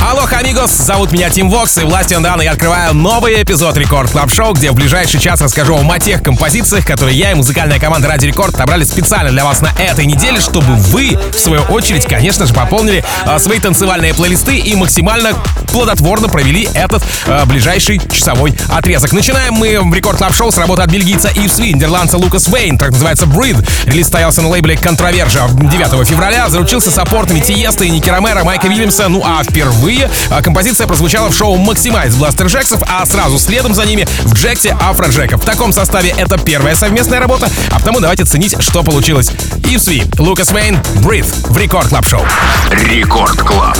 [0.00, 4.32] Алло, амигос, зовут меня Тим Вокс, и властью Дан я открываю новый эпизод Record Club
[4.32, 8.08] Show, где в ближайший час расскажу вам о тех композициях, которые я и музыкальная команда
[8.08, 12.46] Ради Рекорд отобрали специально для вас на этой неделе, чтобы вы, в свою очередь, конечно
[12.46, 15.34] же, пополнили а, свои танцевальные плейлисты и максимально
[15.72, 19.12] плодотворно провели этот а, ближайший часовой отрезок.
[19.12, 22.78] Начинаем мы в Record Club Show с работы от бельгийца Yves V, нидерландца Лукас Вейн,
[22.78, 23.68] так называется Breathe.
[23.84, 29.08] Релиз состоялся на лейбле Controversia 9 февраля, заручился саппортами Тиеста и Ники Ромеро, Майка Вильямса,
[29.08, 33.84] ну а впервые а, композиция прозвучала в шоу «Maximize» Бластер Джексов, а сразу следом за
[33.84, 35.36] ними в Jacked Афро Джека.
[35.36, 39.30] В таком составе это первая совместная работа, а потому давайте ценить, что получилось.
[39.64, 42.22] Yves V, Лукас Вейн, Breathe в Record Club Show.
[42.70, 43.76] Record Club.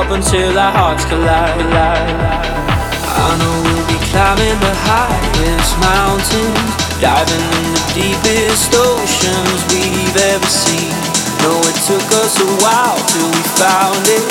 [0.00, 1.60] Up until our hearts collide.
[1.60, 6.72] I know we'll be climbing the highest mountains,
[7.04, 10.96] diving in the deepest oceans we've ever seen.
[11.44, 14.24] No, it took us a while till we found it.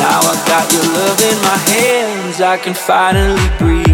[0.00, 3.89] Now I got your love in my hands, I can finally breathe.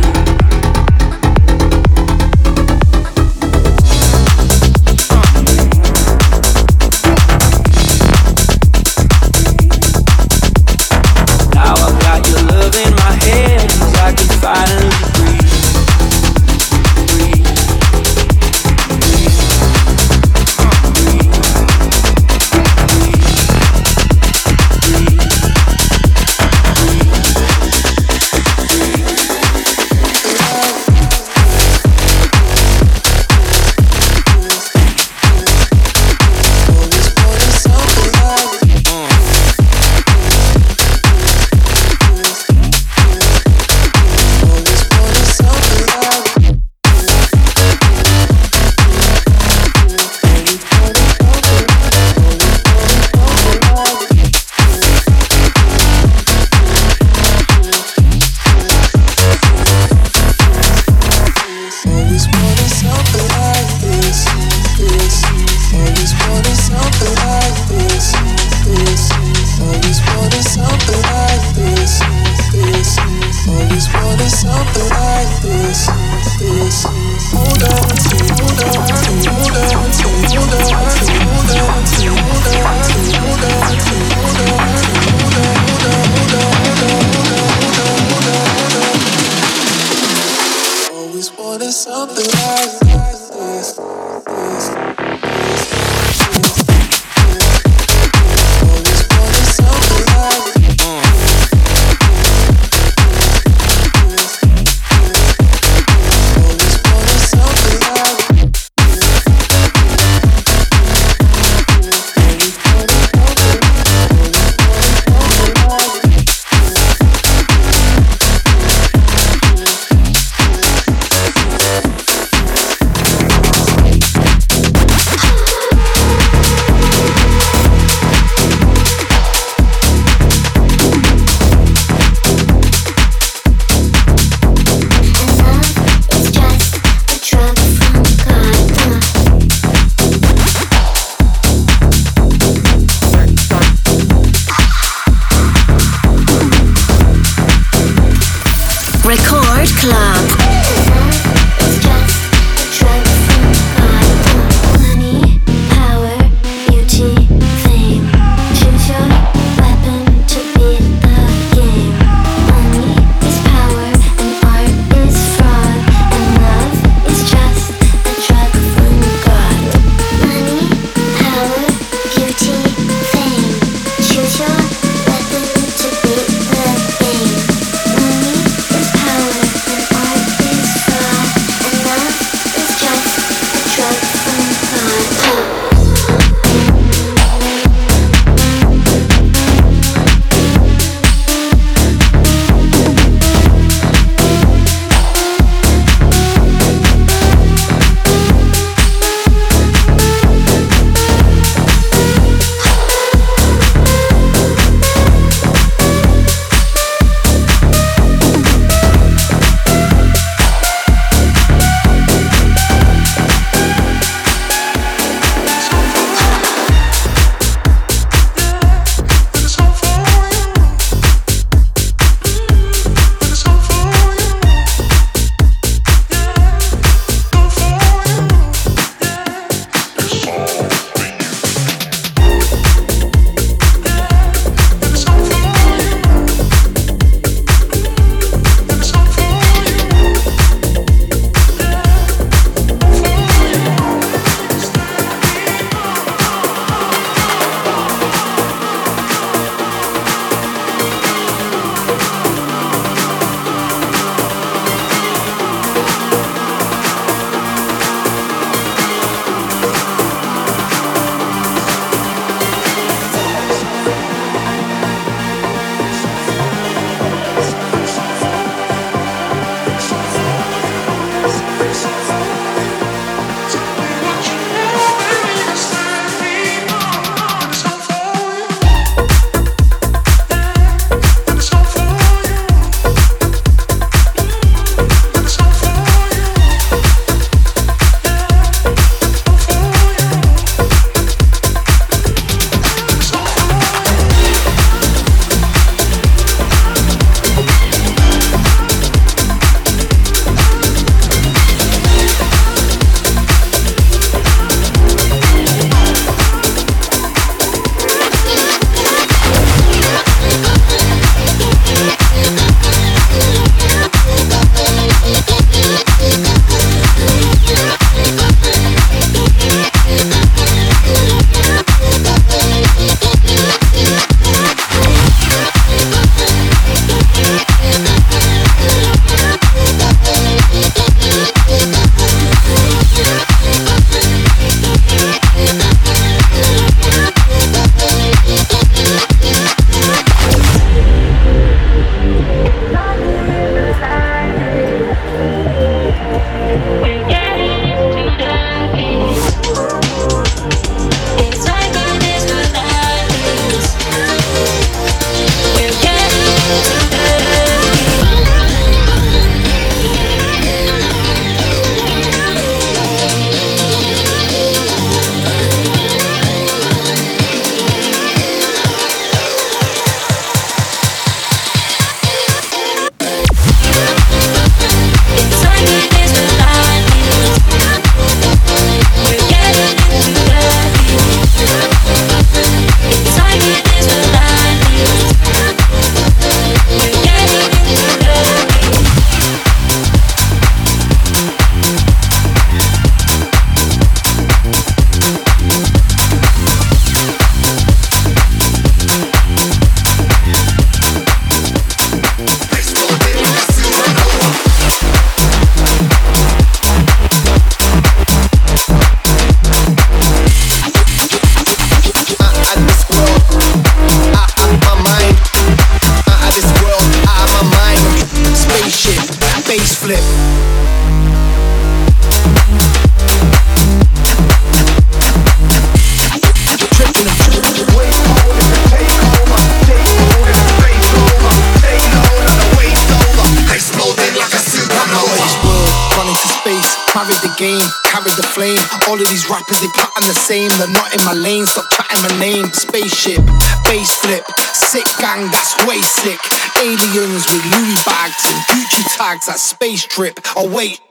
[449.96, 450.20] strip.
[450.36, 450.85] Oh, wait.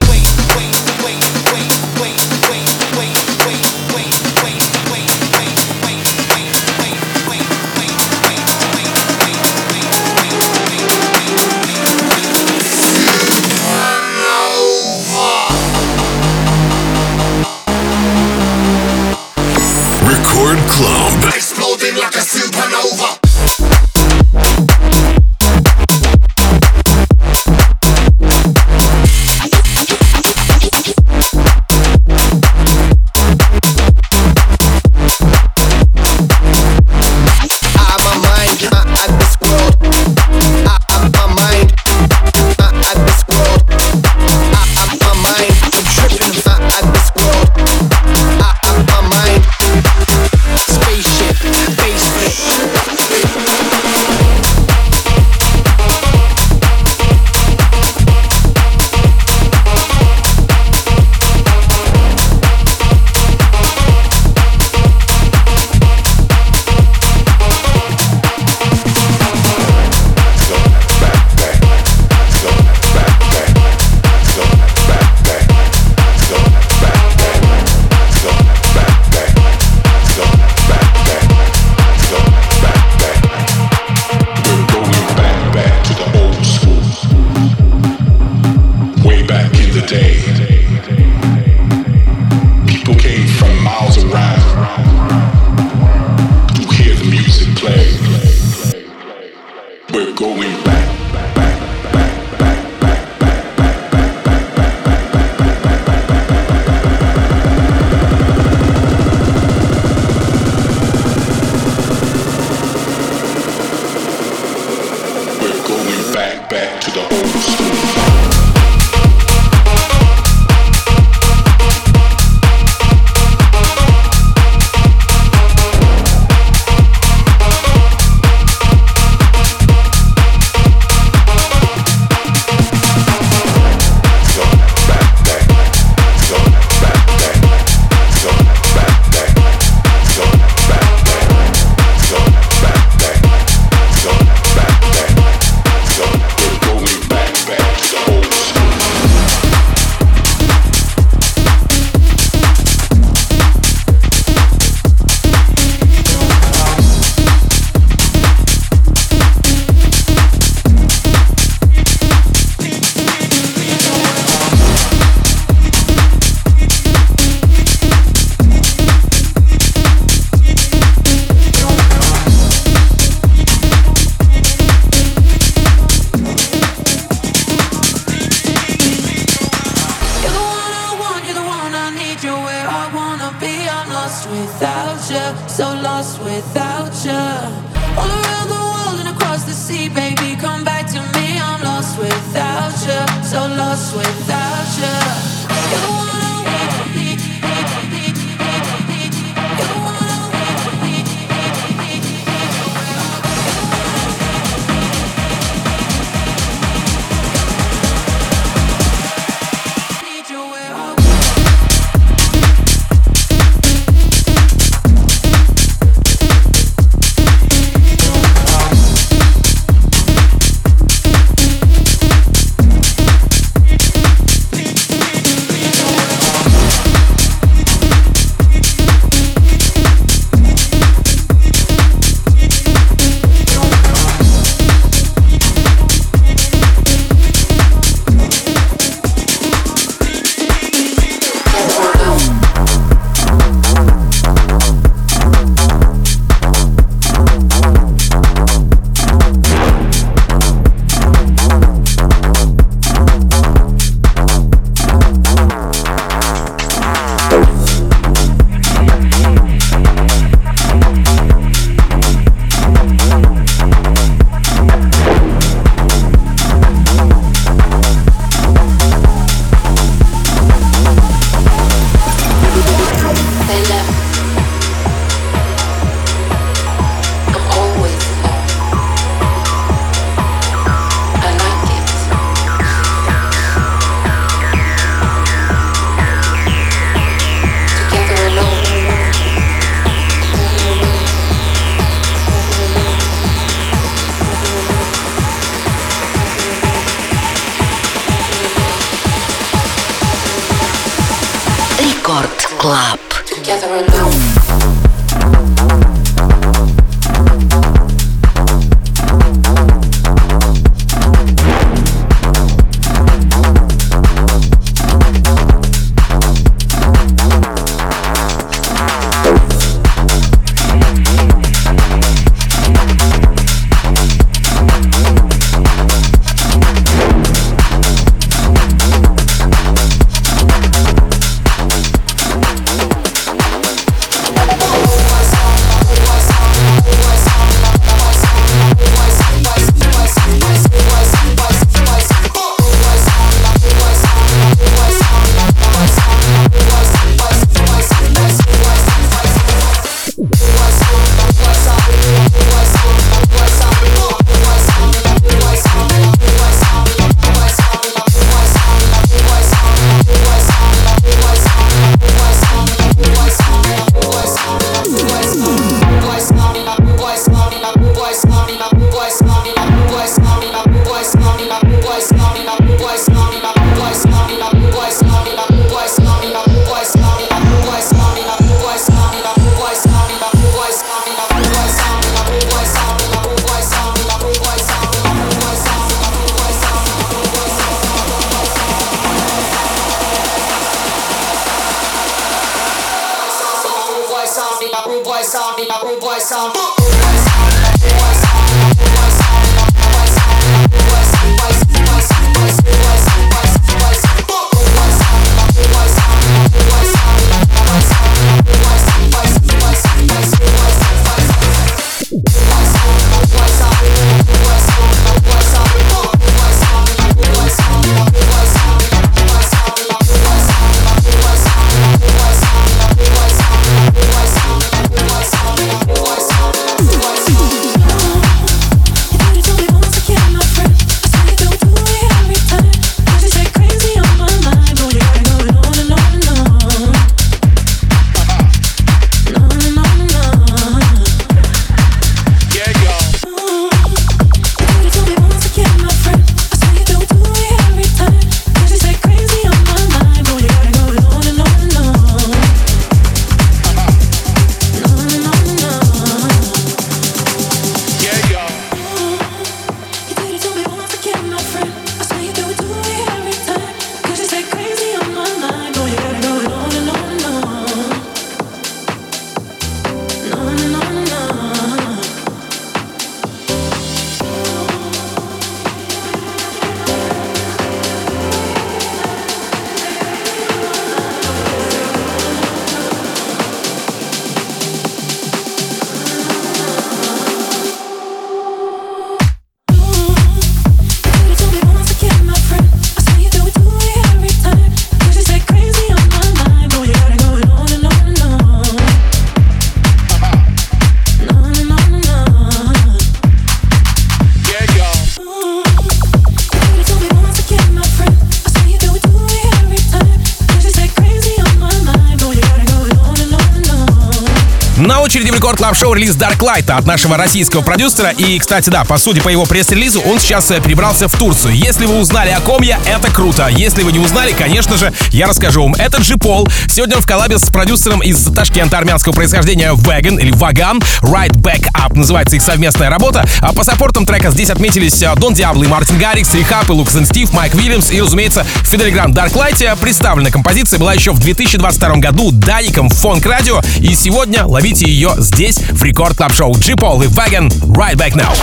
[515.56, 518.10] Record Club Show релиз Dark Light от нашего российского продюсера.
[518.10, 521.54] И, кстати, да, по сути, по его пресс-релизу он сейчас э, перебрался в Турцию.
[521.54, 523.48] Если вы узнали о ком я, это круто.
[523.48, 525.74] Если вы не узнали, конечно же, я расскажу вам.
[525.74, 526.46] Это Джи Пол.
[526.68, 530.78] Сегодня в коллабе с продюсером из Ташкента армянского происхождения Веган или Ваган.
[531.00, 533.24] Right Back Up называется их совместная работа.
[533.40, 536.96] А по саппортам трека здесь отметились э, Дон Диабло и Мартин Гаррикс, Рихаб и Лукас
[537.06, 539.78] Стив, Майк Уильямс и, разумеется, Федде Ле Гранд Dark Light.
[539.80, 543.62] Представленная композиция была еще в 2022 году Данником Fonk Radio.
[543.78, 546.56] И сегодня ловите ее здесь здесь в Record Club Show.
[546.58, 548.34] Джи Пол и Ваган Right Back Now.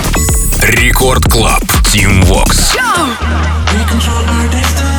[0.63, 1.63] Рекорд Клаб.
[1.91, 2.73] Тим Вокс.
[4.51, 4.92] just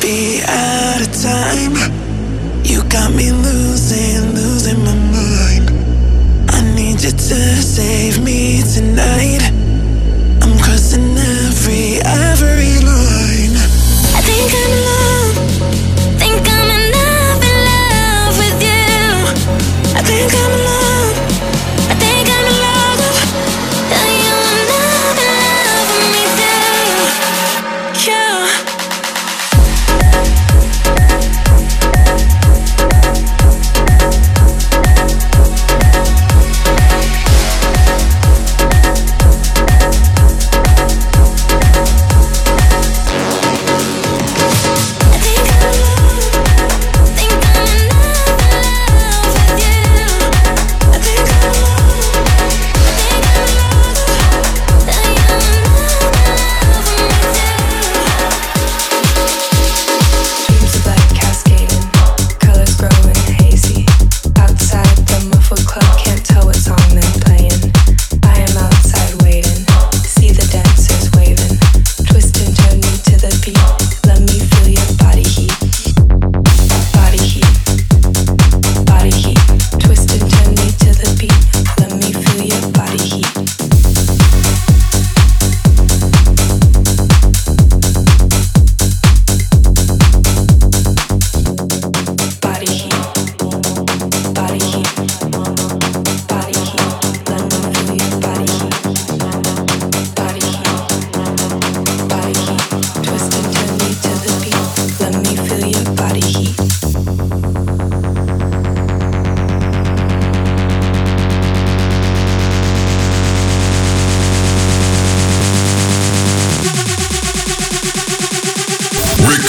[0.00, 1.74] be out of time.
[2.64, 5.70] You got me losing, losing my mind.
[6.50, 9.42] I need you to save me tonight.
[10.42, 13.56] I'm crossing every, every line.
[14.16, 15.03] I think I'm lost.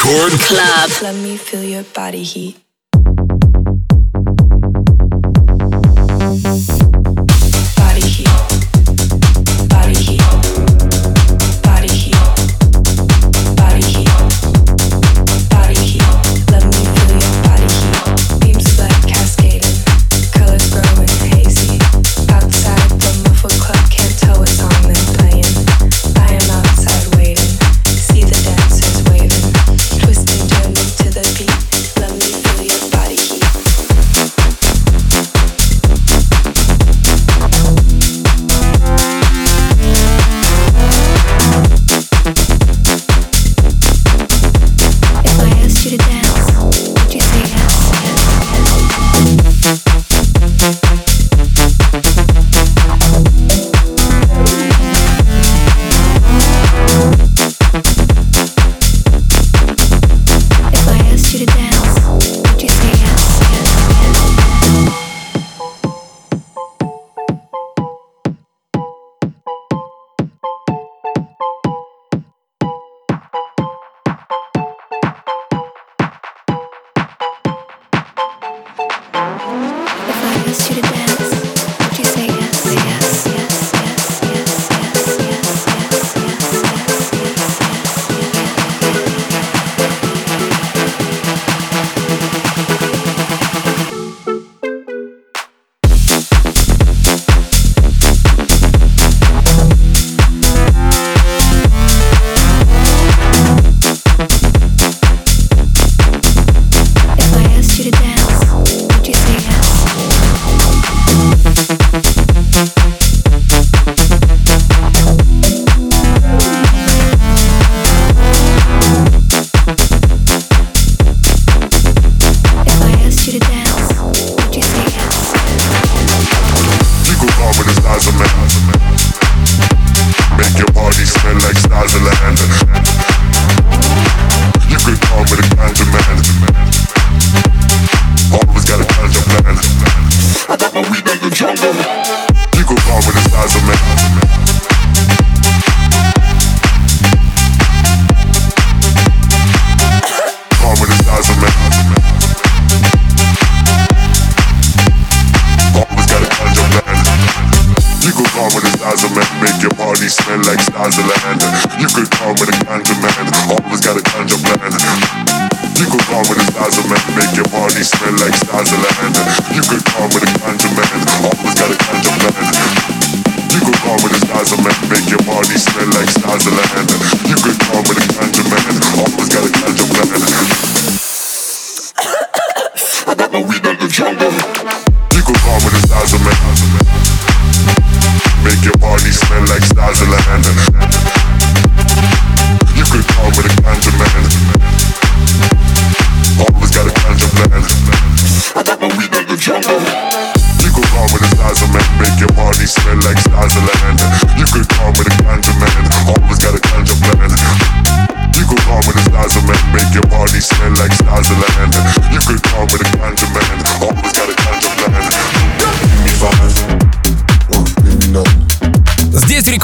[0.05, 0.89] Record Club.
[1.01, 2.64] Let me feel your body heat.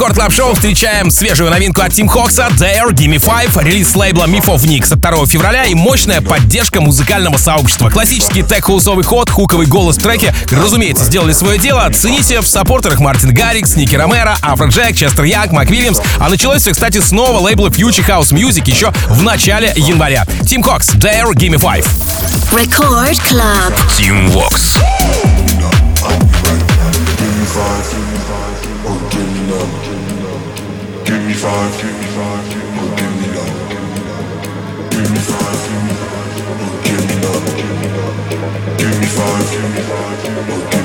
[0.02, 4.46] Record Club Show встречаем свежую новинку от Тим Хокса Dare Gimme Five, релиз лейбла Myth
[4.46, 7.88] of NYX от 2 февраля и мощная поддержка музыкального сообщества.
[7.88, 11.88] Классический тек-хаусовый ход, хуковый голос в треке, разумеется, сделали свое дело.
[11.94, 16.00] Цените в саппортерах Мартин Гаррикс, Ники Ромеро, Афро Джек, Честер Янг, Майк Вильямс.
[16.18, 20.26] А началось все, кстати, с шоу лейбла Future House Music еще в начале января.
[20.48, 21.86] Тим Хокс, Dare Gimme Five.
[22.50, 23.72] Record Club.
[23.96, 24.78] Тим Хокс.
[31.42, 32.46] Give me five, give me five,
[32.78, 33.56] or give me none.
[34.90, 35.92] Give me five, give me
[36.46, 38.76] or give me none.
[38.78, 40.81] Give me five, or give me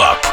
[0.00, 0.29] up.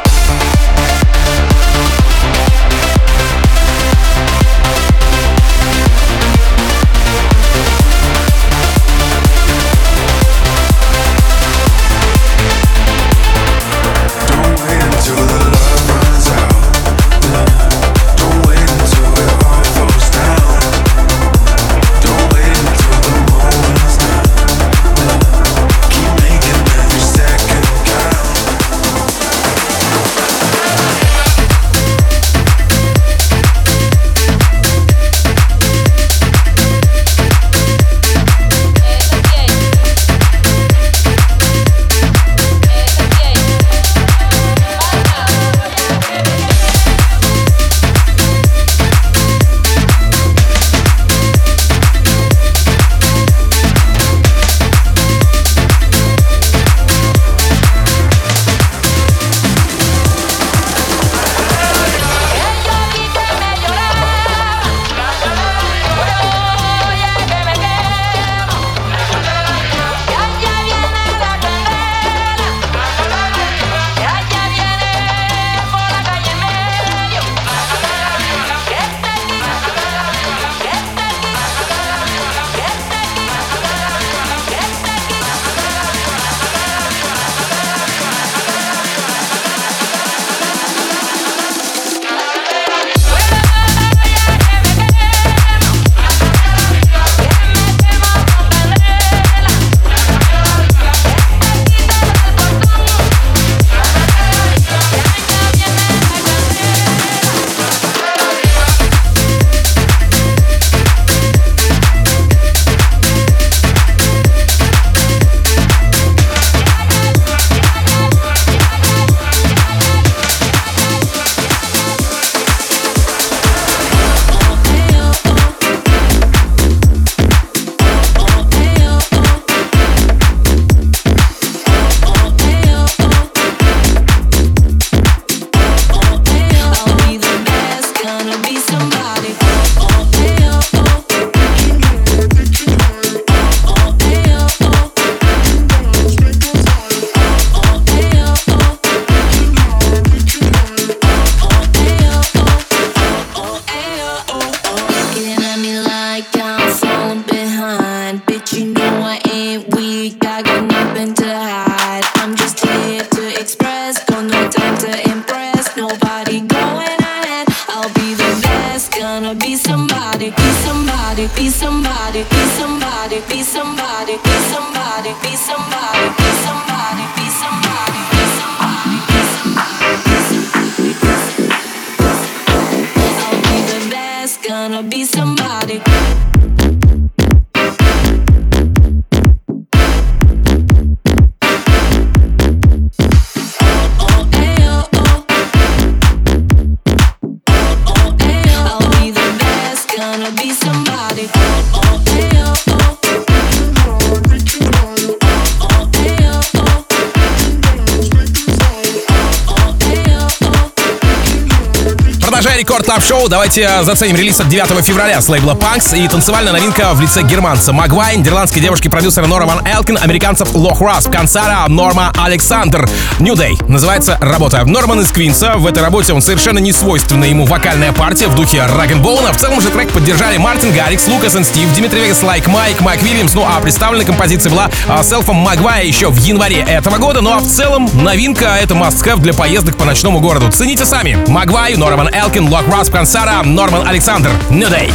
[213.28, 217.22] Давайте э, заценим релиз от 9 февраля с лейбла Punks и танцевальная новинка в лице
[217.22, 222.88] германца Магвай, нидерландской девушки-продюсера Нора Ван Элкин, американцев Лох Расп, Кансара, Норма Александр.
[223.18, 223.56] New Day.
[223.68, 224.64] Называется работа.
[224.64, 225.54] Норман из Квинса.
[225.56, 229.32] В этой работе он совершенно не свойственная ему вокальная партия в духе рок-н-боуна.
[229.32, 233.02] В целом же трек поддержали Мартин Гаррикс, Лукас и Стив, Дмитрий Вегас, Лайк Майк, Майк
[233.02, 233.34] Вильямс.
[233.34, 237.20] Ну а представленная композиция была а, селфом Магвая еще в январе этого года.
[237.20, 240.50] Ну а в целом новинка— это must-have для поездок по ночному городу.
[240.50, 241.18] Цените сами.
[241.26, 244.29] Магвай, Норман Элкин, Лок Расп, Кансара, Норман Александр.
[244.51, 244.87] New Day.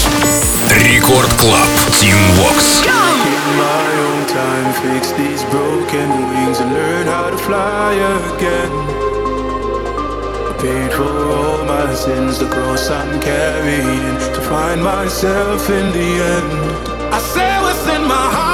[0.71, 1.69] Рекорд Клаб.
[1.99, 2.85] Team Vox.
[3.59, 7.95] my own time, fix these broken wings and learn how to fly
[8.35, 8.73] again.
[10.49, 16.11] I paid for all my sins, the cross I'm carrying to find myself in the
[16.37, 16.53] end.
[17.13, 18.52] I say what's in my heart.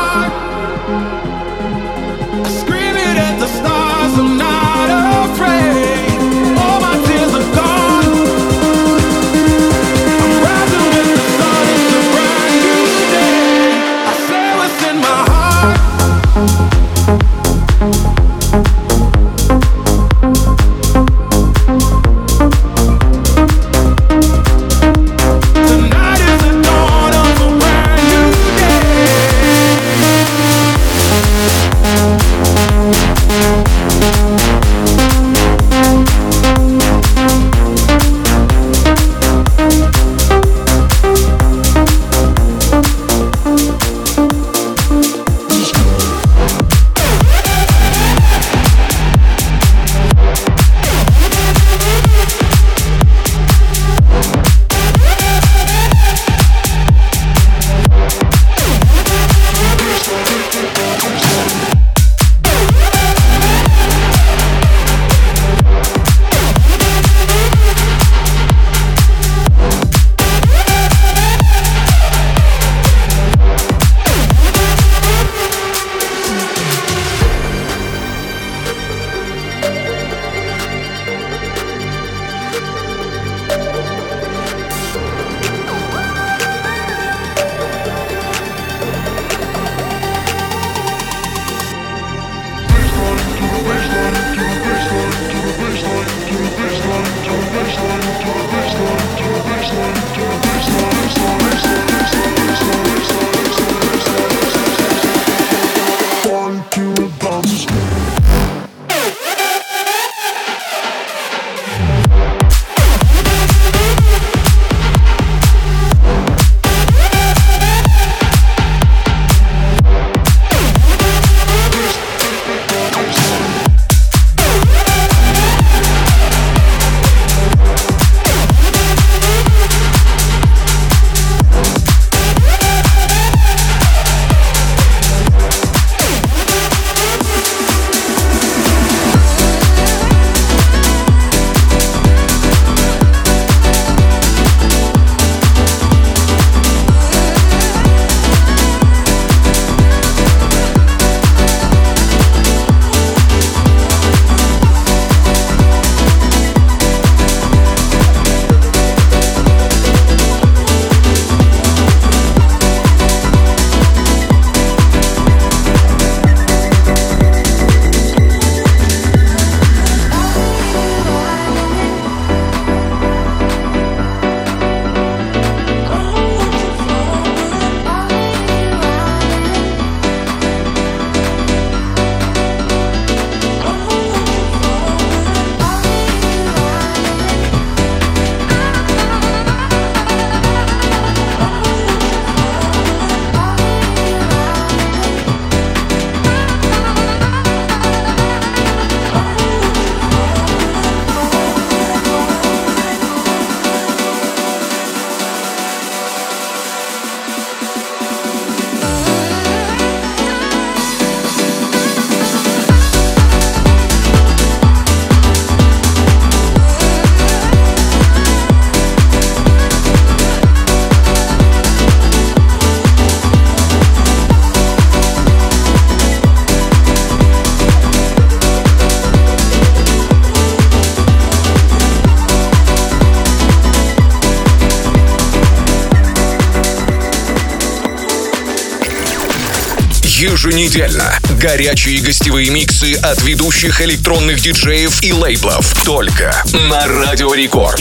[241.40, 245.74] Горячие гостевые миксы от ведущих электронных диджеев и лейблов.
[245.86, 247.80] Только на Радио Рекорд.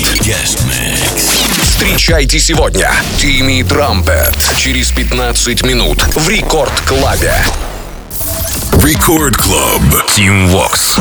[1.64, 7.34] Встречайте сегодня Timmy Trumpet через 15 минут в Record Club'е.
[8.84, 9.82] Record Club.
[10.14, 10.96] Tim Vox.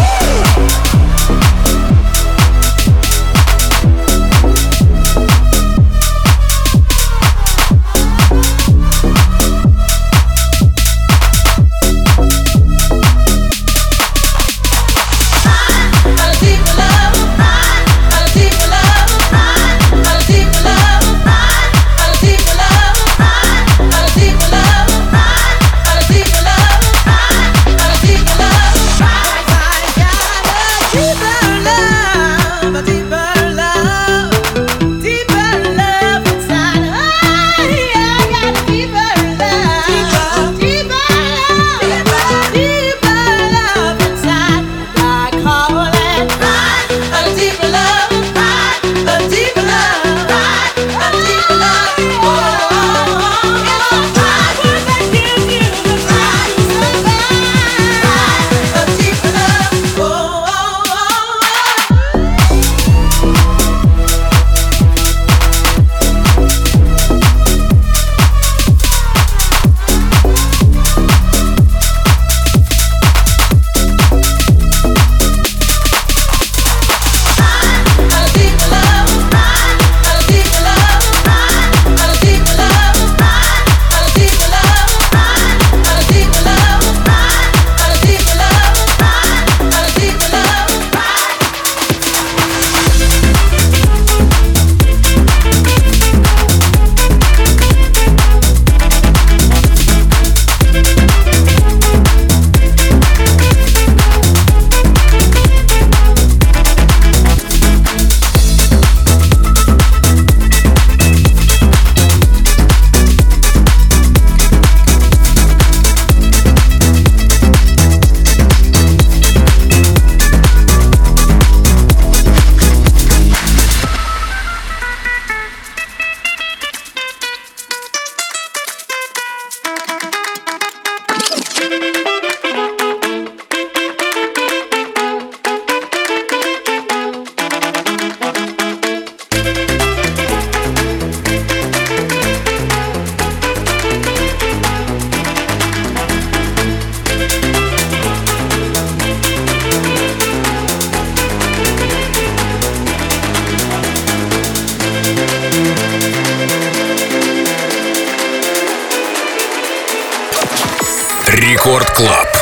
[161.68, 162.37] Рекорд Клаб.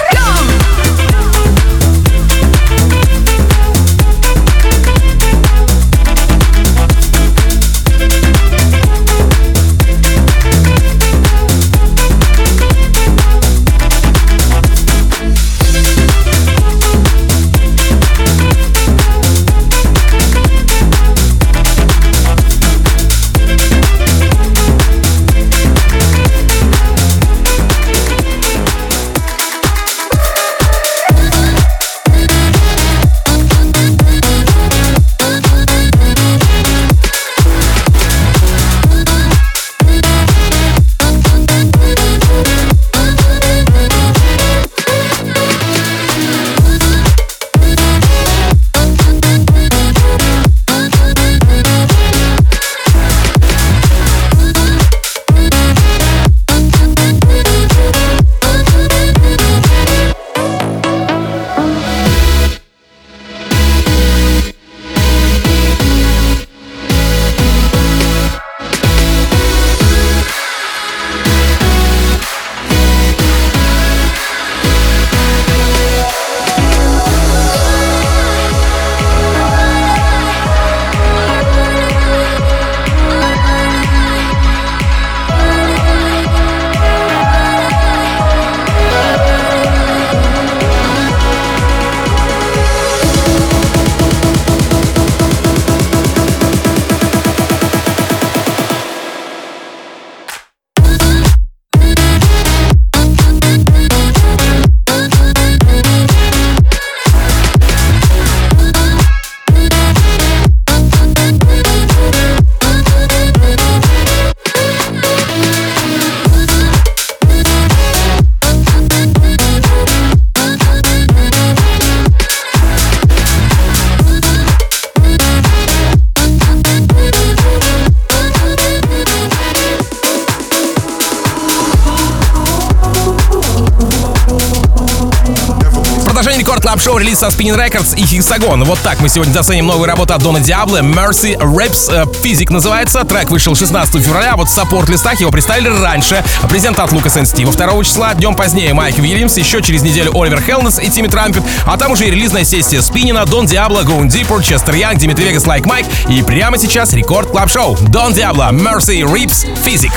[136.96, 138.64] Шоу, релиз со Spinning Records и Hexagon.
[138.64, 140.78] Вот так мы сегодня заценим новую работу от Дона Диабло.
[140.78, 143.04] Mercy Rips Физик называется.
[143.04, 146.24] Трек вышел 16 февраля, а вот в саппорт-листах его представили раньше.
[146.48, 150.90] Презентат Лукас Стива 2 числа, днем позднее Майк Уильямс, еще через неделю Оливер Хелнес и
[150.90, 154.98] Тимми Трампет, а там уже и релизная сессия Спинина, Дон Диабло, Going Deeper, Честер Янг,
[154.98, 157.78] Димитри Вегас, Like Mike и прямо сейчас Рекорд Клаб Шоу.
[157.90, 159.92] Дон Диабло, Mercy Rips Физик.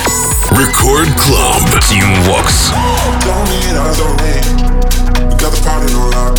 [0.50, 1.80] Record Club.
[1.82, 2.72] Team Vox.
[5.38, 6.37] Got the party on lock.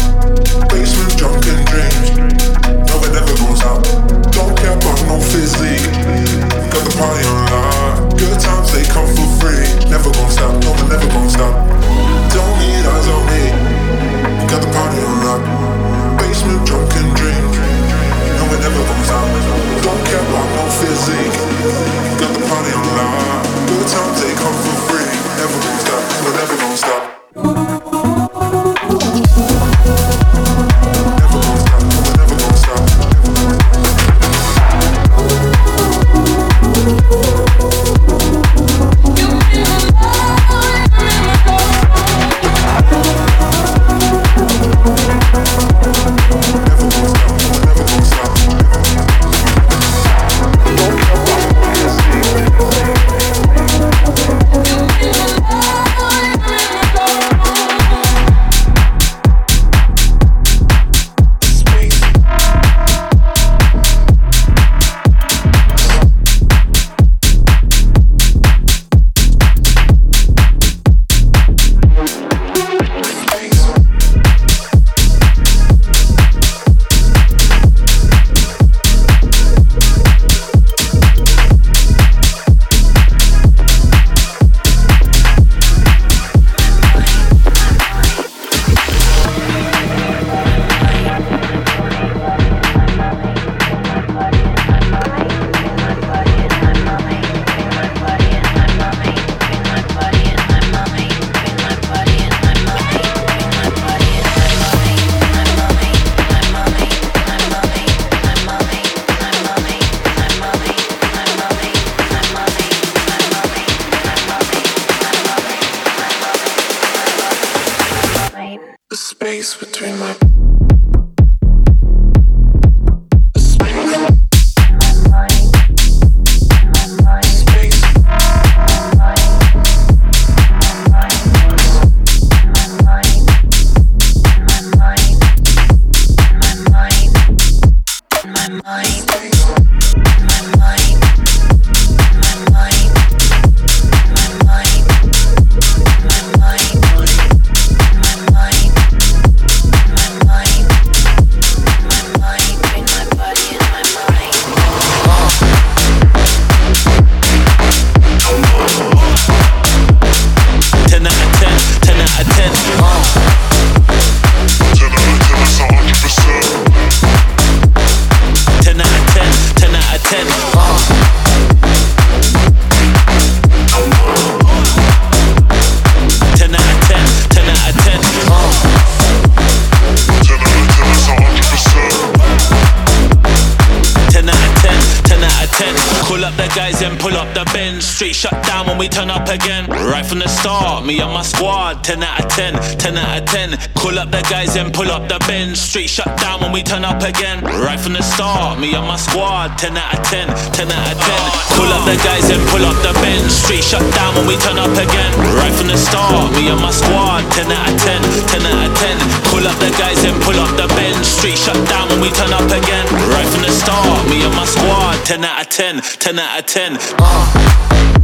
[188.90, 189.70] Turn up again.
[189.70, 191.84] Right from the start, me and my squad.
[191.84, 193.58] Ten out of ten, ten out of ten.
[193.76, 195.58] Call up the guys and pull up the bench.
[195.58, 197.44] Street shut down when we turn up again.
[197.44, 199.58] Right from the start, me and my squad.
[199.58, 201.22] Ten out of ten, ten out of ten.
[201.56, 203.32] Call up the guys and pull up the bench.
[203.32, 205.12] Street shut down when we turn up again.
[205.38, 207.24] Right from the start, me and my squad.
[207.32, 208.98] Ten out of ten, ten out of ten.
[209.30, 211.06] Call up the guys and pull up the bench.
[211.06, 212.86] Straight shut down when we turn up again.
[213.14, 214.98] Right from the start, me and my squad.
[215.06, 216.78] Ten out of ten, ten out of ten.
[216.98, 217.99] Uh.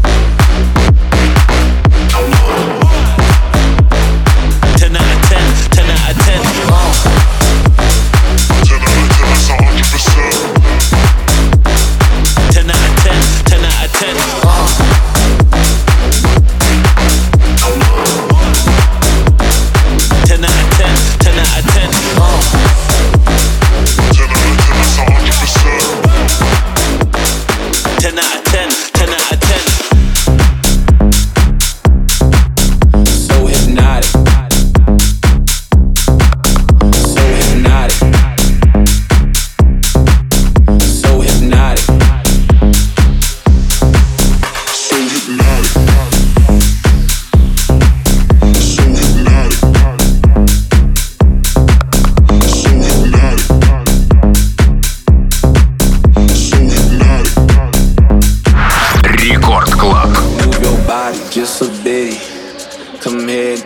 [2.18, 2.64] I know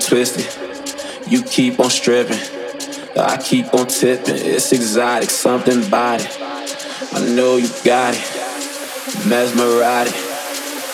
[0.09, 1.31] Come here and twist it.
[1.31, 2.39] You keep on stripping.
[3.15, 4.37] I keep on tipping.
[4.37, 6.37] It's exotic, something about it.
[7.13, 8.21] I know you got it.
[9.27, 10.17] Mesmerizing.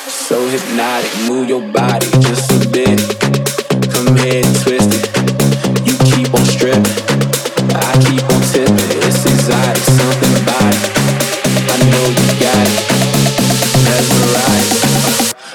[0.09, 1.11] So hypnotic.
[1.29, 2.99] Move your body just a bit.
[3.93, 5.07] Come here and twist it.
[5.87, 6.83] You keep on stripping.
[7.71, 8.99] I keep on tipping.
[8.99, 10.91] It's exotic, something about it.
[11.71, 12.85] I know you got it.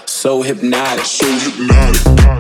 [0.06, 1.04] So hypnotic.
[1.04, 2.39] So hypnotic.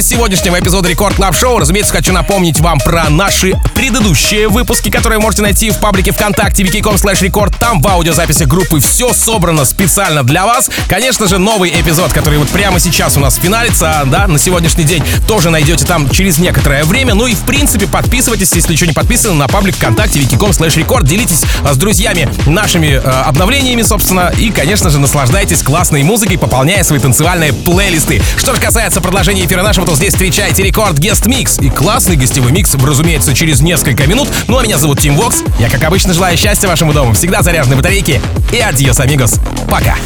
[0.00, 0.09] guys.
[0.10, 1.60] Сегодняшнего эпизода Record Club Show.
[1.60, 6.96] Разумеется, хочу напомнить вам про наши предыдущие выпуски, которые можете найти в паблике ВКонтакте vk.com
[6.96, 7.54] slash record.
[7.60, 10.68] Там в аудиозаписи группы все собрано специально для вас.
[10.88, 15.04] Конечно же, новый эпизод, который вот прямо сейчас у нас финалится, да, на сегодняшний день,
[15.28, 17.14] тоже найдете там через некоторое время.
[17.14, 21.06] Ну и, в принципе, подписывайтесь, если еще не подписаны, на паблик ВКонтакте vk.com slash record.
[21.06, 26.98] Делитесь с друзьями нашими э, обновлениями, собственно, и, конечно же, наслаждайтесь классной музыкой, пополняя свои
[26.98, 28.20] танцевальные плейлисты.
[28.36, 32.52] Что же касается продолжения эфира нашего, то здесь встречайте Record Guest Mix и классный гостевой
[32.52, 34.28] микс, разумеется, через несколько минут.
[34.48, 35.42] Ну а меня зовут Tim Vox.
[35.58, 38.18] Я, как обычно, желаю счастья вашему дому, всегда заряженной батарейки.
[38.50, 39.34] И адьос, амигос.
[39.68, 39.96] Пока.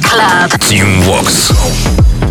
[0.00, 0.52] Club.
[0.60, 2.29] Team Vox.